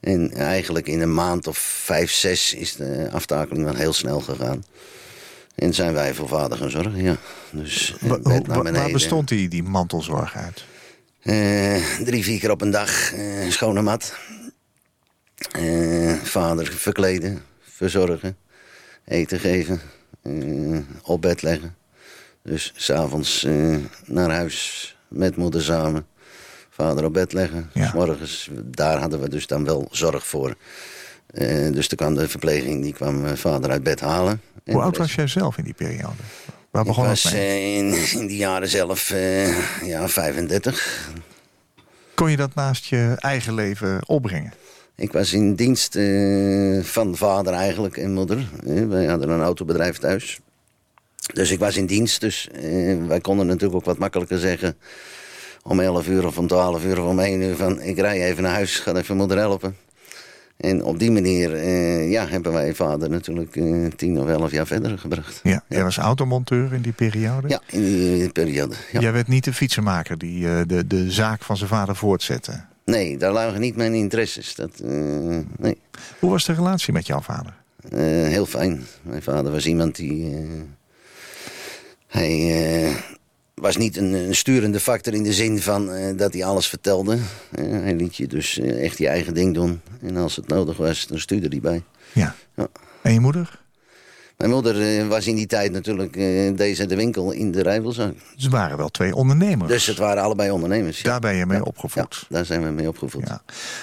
[0.00, 4.64] En eigenlijk in een maand of vijf, zes is de aftakeling wel heel snel gegaan.
[5.58, 7.16] En zijn wij voor vader gaan zorgen, ja.
[7.50, 10.64] Dus, Wa waar bestond die, die mantelzorg uit?
[11.22, 14.16] Uh, drie, vier keer op een dag uh, schone mat.
[15.58, 18.36] Uh, vader verkleden, verzorgen
[19.04, 19.80] eten geven,
[21.02, 21.76] op bed leggen.
[22.42, 23.46] Dus s'avonds
[24.04, 26.06] naar huis met moeder samen.
[26.70, 27.70] Vader op bed leggen.
[27.74, 27.90] Ja.
[27.94, 30.56] morgens, daar hadden we dus dan wel zorg voor.
[31.34, 34.40] Uh, dus toen kwam de verpleging, die kwam vader uit bed halen.
[34.64, 36.22] Hoe oud was jij zelf in die periode?
[36.70, 39.08] Waar begon ik was in, in die jaren zelf
[39.84, 41.10] ja, 35.
[42.14, 44.52] Kon je dat naast je eigen leven opbrengen?
[44.96, 48.48] Ik was in dienst uh, van vader eigenlijk en moeder.
[48.88, 50.40] Wij hadden een autobedrijf thuis.
[51.32, 52.20] Dus ik was in dienst.
[52.20, 52.48] Dus
[53.06, 54.76] wij konden natuurlijk ook wat makkelijker zeggen...
[55.62, 57.80] om 11 uur of om 12 uur of om 1 uur van...
[57.80, 59.76] ik rij even naar huis, ga even moeder helpen.
[60.58, 61.56] En op die manier
[62.08, 63.52] ja, hebben wij vader natuurlijk
[63.96, 65.40] tien of elf jaar verder gebracht.
[65.42, 67.48] Ja, jij was automonteur in die periode?
[67.48, 68.74] Ja, in die periode.
[68.92, 69.00] Ja.
[69.00, 72.60] Jij werd niet de fietsenmaker die de, de zaak van zijn vader voortzette?
[72.84, 74.54] Nee, daar lagen niet mijn interesses.
[74.54, 75.78] Dat, uh, nee.
[76.18, 77.54] Hoe was de relatie met jouw vader?
[77.92, 78.86] Uh, heel fijn.
[79.02, 80.36] Mijn vader was iemand die...
[82.06, 82.92] Hij
[83.60, 87.18] was niet een, een, sturende factor in de zin van dat hij alles vertelde.
[87.60, 89.80] hij liet je dus echt je eigen ding doen.
[90.02, 91.82] En als het nodig was, dan stuurde hij bij.
[92.12, 92.34] Ja.
[92.54, 92.68] ja.
[93.02, 93.60] En je moeder?
[94.36, 96.12] Mijn moeder was in die tijd natuurlijk
[96.56, 98.14] deze de winkel in de Rijvelzaak.
[98.36, 99.70] Ze waren wel twee ondernemers.
[99.70, 101.00] Dus het waren allebei ondernemers.
[101.00, 101.10] Ja.
[101.10, 102.26] Daar ben je mee opgevoed.
[102.28, 103.28] Daar zijn we mee opgevoed.
[103.28, 103.42] Ja.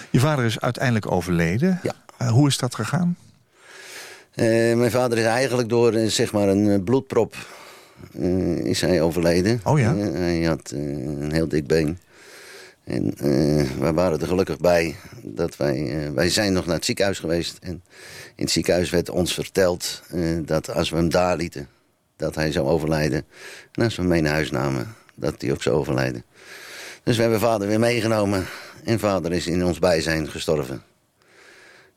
[0.09, 1.79] Je vader is uiteindelijk overleden.
[1.83, 2.29] Ja.
[2.31, 3.17] Hoe is dat gegaan?
[4.35, 7.35] Mijn vader is eigenlijk door zeg maar een bloedprop
[8.11, 9.61] uh, is hij overleden.
[9.63, 9.95] Oh ja?
[9.95, 11.99] hij had een heel dik been.
[12.83, 13.13] En
[13.79, 16.09] wij waren er gelukkig bij dat wij...
[16.13, 17.83] wij zijn nog naar het ziekenhuis geweest en
[18.35, 20.01] in het ziekenhuis werd ons verteld
[20.45, 21.67] dat als we hem daar lieten,
[22.15, 23.23] dat hij zou overlijden.
[23.71, 26.23] En als we hem mee naar huis namen, dat hij ook zou overlijden.
[27.03, 28.45] Dus we hebben vader weer meegenomen.
[28.83, 30.83] En vader is in ons bijzijn gestorven.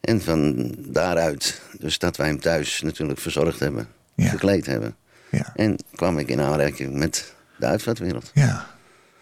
[0.00, 4.28] En van daaruit, dus dat wij hem thuis natuurlijk verzorgd hebben, ja.
[4.28, 4.96] gekleed hebben.
[5.30, 5.52] Ja.
[5.54, 8.30] En kwam ik in aanraking met de uitvaartwereld.
[8.34, 8.66] Ja.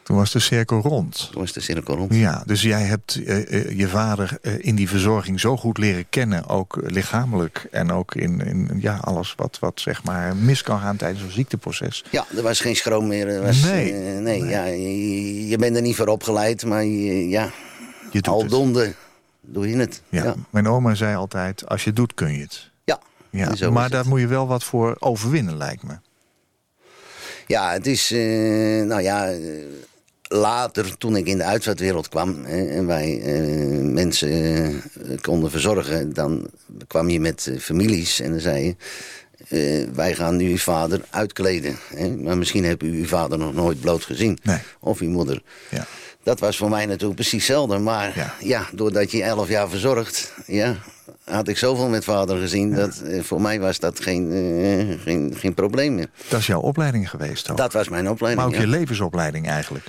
[0.06, 1.28] Toen was de cirkel rond.
[1.32, 2.14] Toen was de cirkel rond.
[2.14, 6.06] Ja, dus jij hebt uh, uh, je vader uh, in die verzorging zo goed leren
[6.08, 6.48] kennen.
[6.48, 10.96] Ook lichamelijk en ook in, in ja, alles wat, wat zeg maar mis kan gaan
[10.96, 12.04] tijdens een ziekteproces.
[12.10, 13.28] Ja, er was geen schroom meer.
[13.28, 13.92] Er was, nee.
[13.92, 14.20] nee.
[14.20, 14.44] nee.
[14.44, 17.50] Ja, je, je, bent er niet voor opgeleid, maar je, ja,
[18.10, 18.96] je doet aldoende het.
[19.40, 20.02] doe je het.
[20.08, 22.70] Ja, ja, Mijn oma zei altijd, als je doet kun je het.
[23.36, 25.94] Ja, maar daar moet je wel wat voor overwinnen lijkt me.
[27.46, 28.10] Ja, het is,
[28.86, 29.32] nou ja
[30.28, 34.80] later, toen ik in de uitvaartwereld kwam hè, en wij uh, mensen uh,
[35.20, 36.50] konden verzorgen, dan
[36.86, 38.64] kwam je met families en dan zei
[39.48, 39.88] je.
[39.94, 41.76] wij gaan nu uw vader uitkleden.
[41.94, 42.16] Hè?
[42.16, 44.38] Maar misschien heb u uw vader nog nooit bloot gezien.
[44.42, 44.58] Nee.
[44.80, 45.42] Of uw moeder.
[45.70, 45.86] Ja.
[46.22, 47.78] Dat was voor mij natuurlijk precies hetzelfde.
[47.78, 48.34] Maar ja.
[48.40, 48.68] ja.
[48.72, 50.32] doordat je elf jaar verzorgt...
[50.46, 50.76] Ja,
[51.30, 52.70] had ik zoveel met vader gezien.
[52.70, 52.76] Ja.
[52.76, 54.30] Dat, voor mij was dat geen,
[55.02, 56.08] geen, geen probleem meer.
[56.28, 57.56] Dat is jouw opleiding geweest ook?
[57.56, 58.70] Dat was mijn opleiding, Maar ook ja.
[58.70, 59.86] je levensopleiding eigenlijk?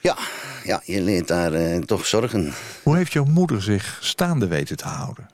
[0.00, 0.16] Ja,
[0.64, 2.52] ja je leert daar uh, toch zorgen.
[2.82, 5.26] Hoe heeft jouw moeder zich staande weten te houden?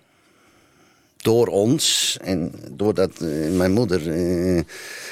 [1.24, 4.62] door ons en doordat eh, mijn moeder eh,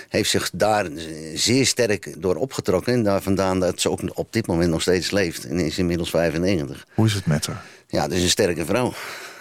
[0.08, 0.86] heeft zich daar
[1.34, 2.92] zeer sterk door opgetrokken.
[2.92, 5.44] En daar vandaan dat ze ook op dit moment nog steeds leeft.
[5.44, 6.86] En is inmiddels 95.
[6.94, 7.64] Hoe is het met haar?
[7.92, 8.92] Ja, is een sterke vrouw.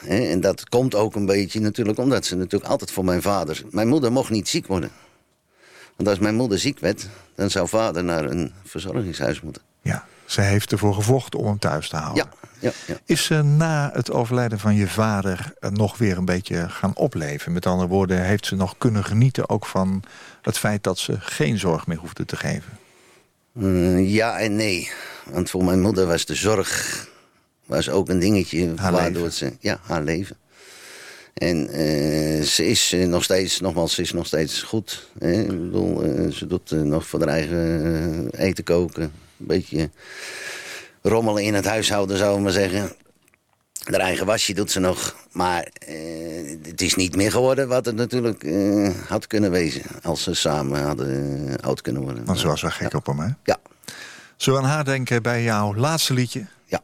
[0.07, 3.63] En dat komt ook een beetje natuurlijk omdat ze natuurlijk altijd voor mijn vader...
[3.69, 4.91] Mijn moeder mocht niet ziek worden.
[5.95, 9.61] Want als mijn moeder ziek werd, dan zou vader naar een verzorgingshuis moeten.
[9.81, 12.23] Ja, ze heeft ervoor gevochten om hem thuis te houden.
[12.23, 12.99] Ja, ja, ja.
[13.05, 17.51] Is ze na het overlijden van je vader eh, nog weer een beetje gaan opleven?
[17.51, 20.03] Met andere woorden, heeft ze nog kunnen genieten ook van
[20.41, 22.77] het feit dat ze geen zorg meer hoefde te geven?
[23.59, 24.91] Eh, ja en nee.
[25.25, 27.09] Want voor mijn moeder was de zorg
[27.75, 29.37] was ook een dingetje Haar waardoor leven.
[29.37, 29.53] ze...
[29.59, 30.37] Ja, haar leven.
[31.33, 35.07] En eh, ze is eh, nog steeds, nogmaals, ze is nog steeds goed.
[35.19, 35.31] Hè?
[35.31, 39.03] Ik bedoel, eh, ze doet nog voor haar eigen eten koken.
[39.03, 39.11] Een
[39.47, 39.89] beetje
[41.01, 42.91] rommelen in het huishouden, zou ik maar zeggen.
[43.83, 45.15] Haar eigen wasje doet ze nog.
[45.31, 45.67] Maar
[46.63, 48.45] het is niet meer geworden wat het natuurlijk
[49.07, 49.81] had kunnen wezen.
[50.01, 52.25] Als ze samen hadden oud kunnen worden.
[52.25, 53.29] Want ze was wel gek op hem, hè?
[53.43, 53.57] Ja,
[54.37, 56.45] Zullen we aan haar denken bij jouw laatste liedje?
[56.65, 56.81] ja.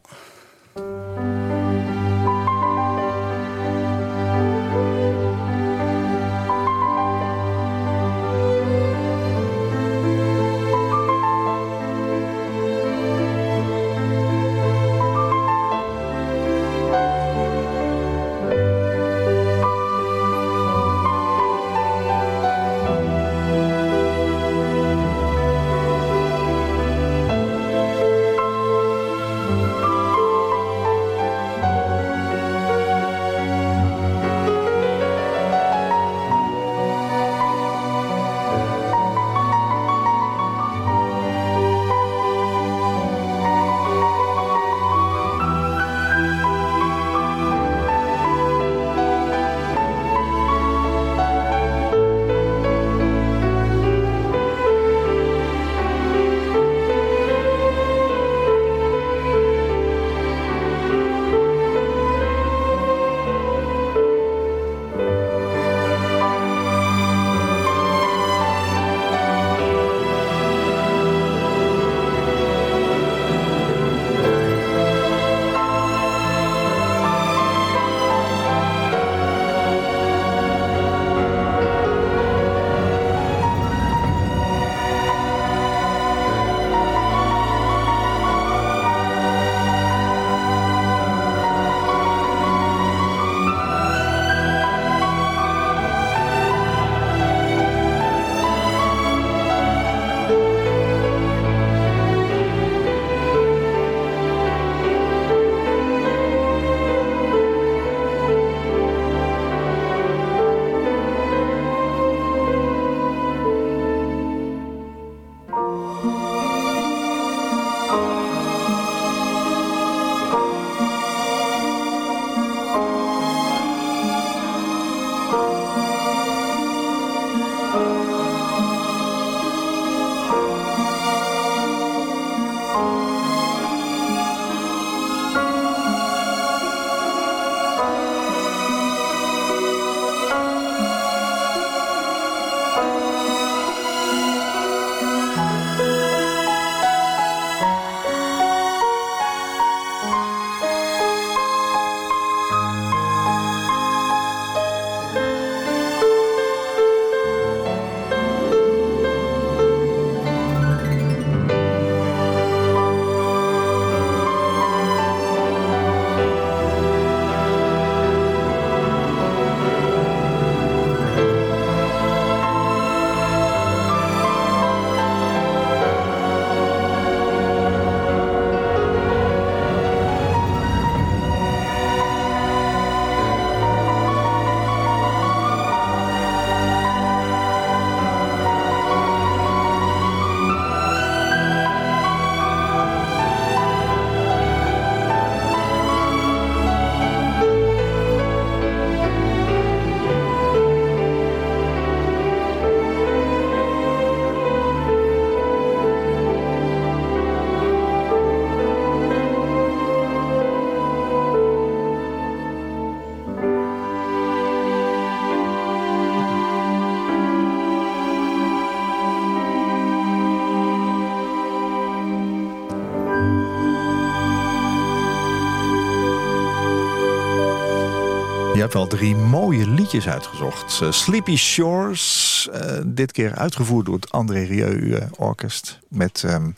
[228.68, 230.80] Heb wel drie mooie liedjes uitgezocht.
[230.82, 235.78] Uh, Sleepy Shores, uh, dit keer uitgevoerd door het André Rieu uh, Orkest.
[235.88, 236.54] Met um,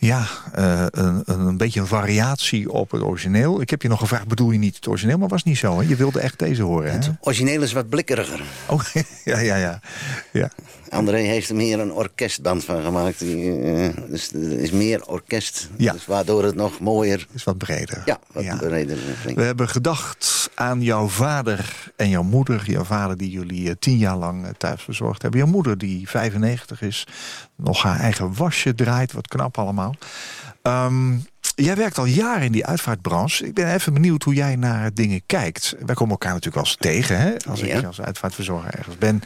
[0.00, 0.26] ja,
[0.90, 3.60] een, een, beetje een variatie op het origineel.
[3.60, 5.18] Ik heb je nog gevraagd, bedoel je niet het origineel?
[5.18, 5.88] Maar was niet zo, hè?
[5.88, 6.96] Je wilde echt deze horen, hè?
[6.96, 8.42] Het origineel is wat blikkeriger.
[8.66, 8.80] Oh,
[9.24, 9.80] ja, ja, ja.
[10.32, 10.50] ja.
[10.88, 13.18] André heeft er meer een orkestband van gemaakt.
[13.18, 15.68] dus er is meer orkest.
[15.76, 15.92] Ja.
[15.92, 17.26] Dus waardoor het nog mooier...
[17.32, 18.02] is wat breder.
[18.04, 18.56] Ja, wat Ja.
[18.56, 18.98] breder.
[19.34, 22.62] We hebben gedacht aan jouw vader en jouw moeder.
[22.66, 25.40] Jouw vader die jullie eh, tien jaar lang eh, thuis verzorgd hebben.
[25.40, 27.06] Jouw moeder die 95 is.
[27.62, 29.12] Nog haar eigen wasje draait.
[29.12, 29.94] Wat knap allemaal.
[30.62, 31.16] Ehm,
[31.54, 33.46] jij werkt al jaren in die uitvaartbranche.
[33.46, 35.74] Ik ben even benieuwd hoe jij naar dingen kijkt.
[35.86, 37.20] Wij komen elkaar natuurlijk wel eens tegen.
[37.20, 37.34] Hè?
[37.48, 37.78] Als Ja.
[37.78, 39.22] ik als uitvaartverzorger ergens ben,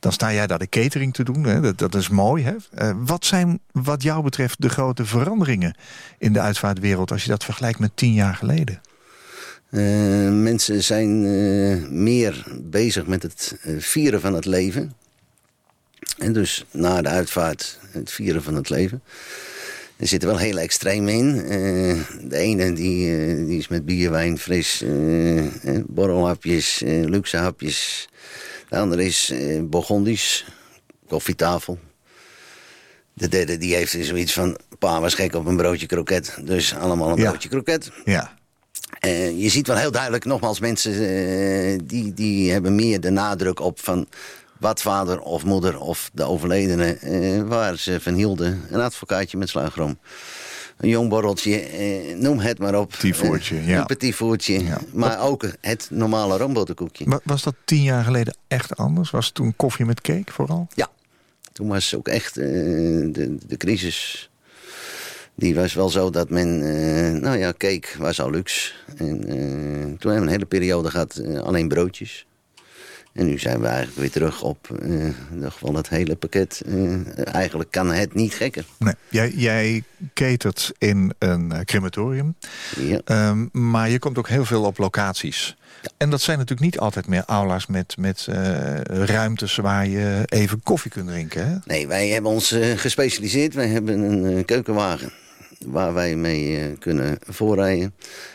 [0.00, 1.44] dan sta jij daar de catering te doen.
[1.44, 1.60] Hè?
[1.60, 2.44] Dat, dat is mooi.
[2.44, 2.54] Hè?
[2.74, 5.76] Eh, wat zijn wat jou betreft de grote veranderingen
[6.18, 7.10] in de uitvaartwereld...
[7.10, 8.80] als je dat vergelijkt met tien jaar geleden?
[9.70, 9.80] Eh,
[10.30, 14.92] mensen zijn eh, meer bezig met het vieren van het leven.
[16.18, 19.02] En dus na de uitvaart het vieren van het leven.
[19.96, 21.40] Er zitten wel hele extreem in.
[21.40, 28.08] Eh, de ene die, eh, die is met bier, wijn, fris, eh, borrelhapjes, luxe hapjes.
[28.68, 30.46] De andere is Burgondisch,
[31.08, 31.78] koffietafel.
[33.12, 34.58] De derde die heeft zoiets van...
[34.78, 37.28] pa was gek op een broodje kroket, dus allemaal een Ja.
[37.30, 37.90] broodje kroket.
[38.04, 38.34] Ja,
[39.36, 44.08] je ziet wel heel duidelijk, nogmaals, mensen die, die hebben meer de nadruk op van
[44.58, 48.62] wat vader of moeder of de overledene, eh, waar ze van hielden.
[48.70, 49.98] Een advocaatje met slagroom.
[50.76, 52.90] Een jong borreltje, eh, noem het maar op.
[52.90, 53.80] Petit voertje, Eh, ja.
[53.80, 54.80] Een petit voertje, Ja.
[54.92, 57.04] maar ook het normale roomboterkoekje.
[57.04, 59.10] Wa- Was dat tien jaar geleden echt anders?
[59.10, 60.66] Was het toen koffie met cake vooral?
[60.74, 60.88] Ja,
[61.52, 64.30] toen was ook echt eh, de, de crisis.
[65.36, 68.72] Die was wel zo dat men, eh, nou ja, cake was al luxe.
[68.96, 72.26] En eh, toen hebben we een hele periode gehad eh, alleen broodjes.
[73.14, 76.62] En nu zijn we eigenlijk weer terug op eh, nog wel het hele pakket.
[76.66, 78.64] Eh, eigenlijk kan het niet gekker.
[78.78, 78.94] Nee.
[79.08, 79.82] Jij, jij
[80.14, 82.36] catert in een eh, crematorium.
[82.76, 83.00] Ja.
[83.04, 85.56] Ehm, maar je komt ook heel veel op locaties.
[85.96, 88.26] En dat zijn natuurlijk niet altijd meer aula's met, met
[88.82, 91.46] ruimtes waar je even koffie kunt drinken.
[91.46, 91.56] Hè?
[91.64, 93.54] Nee, wij hebben ons gespecialiseerd.
[93.54, 95.12] Wij hebben een keukenwagen
[95.66, 97.94] waar wij mee eh, kunnen voorrijden.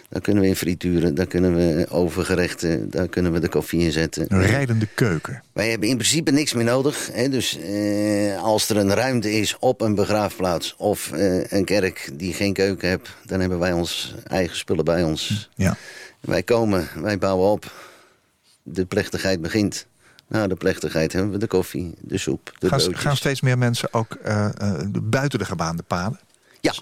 [0.09, 3.91] Daar kunnen we in frituren, daar kunnen we overgerechten, daar kunnen we de koffie in
[3.91, 4.25] zetten.
[4.27, 5.43] Een rijdende keuken.
[5.53, 7.09] Wij hebben in principe niks meer nodig.
[7.11, 7.29] Hè?
[7.29, 12.33] Dus eh, als er een ruimte is op een begraafplaats of eh, een kerk die
[12.33, 15.49] geen keuken heeft, dan hebben wij ons eigen spullen bij ons.
[15.55, 15.77] Ja.
[16.19, 17.71] Wij komen, wij bouwen op.
[18.63, 19.87] De plechtigheid begint.
[20.27, 23.01] Na de plechtigheid hebben we de koffie, de soep, de Gaan, broodjes.
[23.01, 26.19] gaan steeds meer mensen ook eh, eh, buiten de gebaande paden?
[26.61, 26.73] Ja.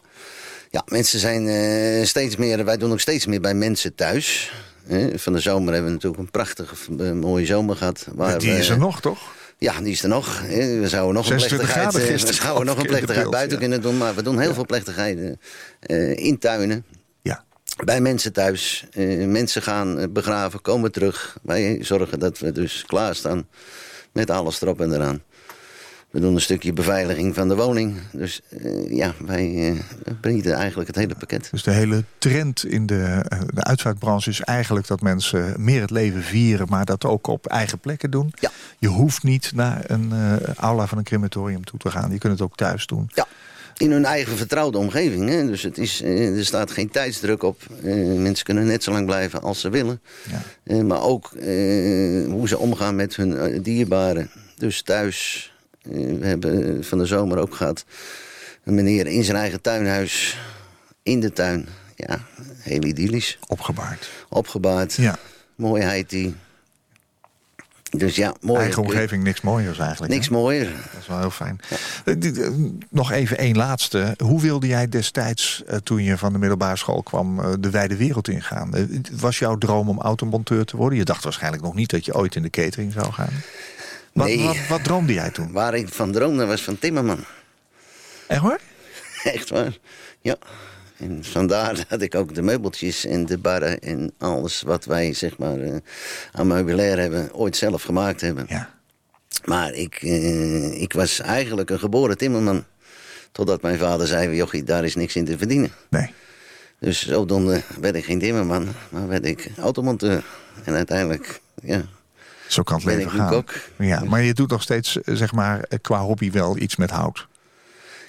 [0.72, 2.66] ja, mensen zijn eh, steeds meer...
[2.66, 4.52] Wij doen ook steeds meer bij mensen thuis.
[4.86, 8.08] Hè, Van de zomer hebben we natuurlijk een prachtige, eh, mooie zomer gehad.
[8.16, 9.36] Waar die we- is er nog, toch?
[9.58, 10.42] Ja, die is er nog.
[10.42, 10.80] hè.
[10.80, 13.54] We zouden nog een 26 plechtigheid, graden eh, we zouden nog een plechtigheid beeld, buiten
[13.54, 13.60] ja.
[13.60, 13.98] kunnen doen.
[13.98, 15.40] Maar we doen heel veel plechtigheden
[16.16, 16.86] in tuinen.
[17.22, 17.44] Ja.
[17.86, 18.86] Bij mensen thuis.
[19.26, 21.38] Mensen gaan begraven, komen terug.
[21.44, 23.48] Wij zorgen dat we dus klaarstaan
[24.12, 25.22] met alles erop en eraan.
[26.10, 27.96] We doen een stukje beveiliging van de woning.
[28.12, 29.74] Dus eh, ja, wij
[30.06, 31.48] eh bieden eigenlijk het hele pakket.
[31.52, 35.90] Dus de hele trend in de, eh, de uitvaartbranche is eigenlijk dat mensen meer het
[35.90, 38.34] leven vieren, maar dat ook op eigen plekken doen.
[38.40, 38.52] Ja.
[38.80, 40.14] Je hoeft niet naar een
[40.56, 42.12] aula van een crematorium toe te gaan.
[42.12, 43.10] Je kunt het ook thuis doen.
[43.14, 43.28] Ja,
[43.78, 45.30] in hun eigen vertrouwde omgeving.
[45.30, 45.46] Hè?
[45.46, 47.62] Dus het is, er staat geen tijdsdruk op.
[48.18, 50.02] Mensen kunnen net zo lang blijven als ze willen.
[50.64, 50.84] Ja.
[50.84, 51.32] Maar ook
[52.28, 54.30] hoe ze omgaan met hun dierbaren.
[54.56, 55.52] Dus thuis.
[55.92, 57.86] Eh, we hebben van de zomer ook gehad.
[58.64, 60.40] Een meneer in zijn eigen tuinhuis.
[61.04, 61.68] In de tuin.
[61.96, 62.20] Ja,
[62.60, 63.40] heel idyllisch.
[63.48, 64.10] Opgebaard.
[64.30, 64.94] Opgebaard.
[64.94, 65.16] Ja.
[65.56, 66.36] Mooiheid die.
[67.90, 68.60] Dus ja, mooi.
[68.60, 70.14] Eigen omgeving, niks mooiers eigenlijk.
[70.14, 70.34] Niks hè?
[70.34, 70.66] mooier.
[70.66, 71.60] Dat is wel heel fijn.
[72.06, 72.52] Eh, eh,
[72.90, 74.14] Nog even één laatste.
[74.18, 77.96] Hoe wilde jij destijds, eh, toen je van de middelbare school kwam, eh, de wijde
[77.98, 78.76] wereld ingaan?
[78.76, 80.98] Eh, Was jouw droom om automonteur te worden?
[80.98, 83.34] Je dacht waarschijnlijk nog niet dat je ooit in de catering zou gaan.
[84.14, 84.44] Wat, Nee.
[84.44, 85.52] wat, wat droomde jij toen?
[85.52, 87.24] Waar ik van droomde was van Timmerman.
[88.28, 88.60] Echt hoor?
[89.24, 89.78] Echt waar.
[90.22, 90.36] Ja.
[90.98, 95.38] En vandaar dat ik ook de meubeltjes en de barren en alles wat wij zeg
[95.38, 95.76] maar eh,
[96.32, 98.46] aan meubilair hebben, ooit zelf gemaakt hebben.
[98.50, 98.76] Ja.
[99.46, 102.66] Maar ik, eh, ik was eigenlijk een geboren timmerman.
[103.32, 105.72] Totdat mijn vader zei, jochie, daar is niks in te verdienen.
[105.90, 106.14] Nee.
[106.80, 110.24] Dus zodoende werd ik geen timmerman, maar werd ik automonteur.
[110.64, 111.82] En uiteindelijk, ja,
[112.48, 113.30] Zo kan het Ben leven gaan.
[113.30, 113.54] kok.
[113.78, 116.90] Ja, maar je doet nog steeds, eh, zeg maar, eh, qua hobby wel iets met
[116.90, 117.28] hout.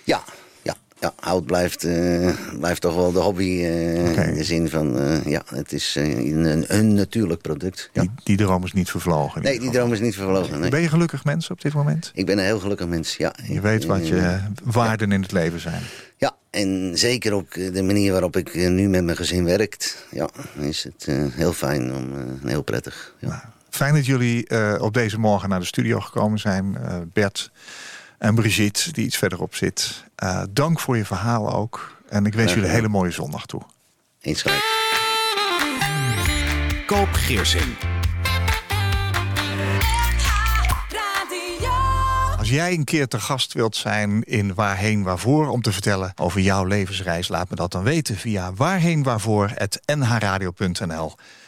[0.04, 0.22] ja,
[0.62, 0.74] ja.
[1.00, 2.28] ja, hout blijft, eh,
[2.58, 3.44] blijft toch wel de hobby.
[3.44, 7.90] In de zin van, ja, het is een, een natuurlijk product.
[7.92, 8.00] Ja.
[8.00, 9.42] Die, die droom is niet vervlogen.
[9.42, 10.60] Nee, die droom is niet vervlogen.
[10.60, 10.70] Nee.
[10.70, 12.10] Ben je gelukkig mens op dit moment?
[12.14, 13.34] Ik ben een heel gelukkig mens, ja.
[13.42, 15.82] Je weet wat je waarden in het leven zijn.
[16.16, 20.06] Ja, en zeker ook de manier waarop ik nu met mijn gezin werkt.
[20.10, 20.28] Ja,
[20.58, 22.12] is het heel fijn om,
[22.44, 23.14] heel prettig.
[23.18, 23.56] Ja.
[23.70, 26.76] Fijn dat jullie eh, op deze morgen naar de studio gekomen zijn.
[26.76, 27.50] eh, Bert
[28.18, 30.04] en Brigitte, die iets verderop zit.
[30.14, 31.96] Eh, dank voor je verhaal ook.
[32.08, 33.62] En ik wens jullie een hele mooie zondag toe.
[34.20, 34.76] Eens gelijk.
[36.86, 37.76] Koop Geersing.
[42.38, 45.48] Als jij een keer te gast wilt zijn in Waarheen Waarvoor...
[45.48, 48.16] om te vertellen over jouw levensreis, laat me dat dan weten...
[48.16, 51.14] via waarheenwaarvoor.nhradio.nl